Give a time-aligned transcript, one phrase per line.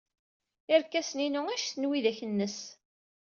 [0.73, 2.57] Irkasen-inu anect n widak-nnes.